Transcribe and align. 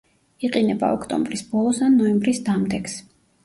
იყინება 0.47 0.89
ოქტომბრის 0.95 1.45
ბოლოს 1.53 1.85
ან 1.91 1.97
ნოემბრის 2.03 2.43
დამდეგს. 2.51 3.01